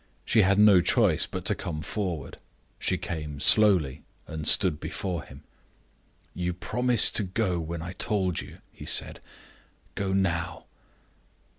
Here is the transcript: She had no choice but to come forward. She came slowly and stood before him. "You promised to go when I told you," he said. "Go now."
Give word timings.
She 0.25 0.41
had 0.41 0.57
no 0.57 0.81
choice 0.81 1.27
but 1.27 1.45
to 1.45 1.53
come 1.53 1.83
forward. 1.83 2.37
She 2.79 2.97
came 2.97 3.39
slowly 3.39 4.01
and 4.25 4.47
stood 4.47 4.79
before 4.79 5.21
him. 5.21 5.43
"You 6.33 6.53
promised 6.53 7.15
to 7.17 7.23
go 7.23 7.59
when 7.59 7.83
I 7.83 7.93
told 7.93 8.41
you," 8.41 8.61
he 8.73 8.85
said. 8.85 9.19
"Go 9.93 10.11
now." 10.11 10.65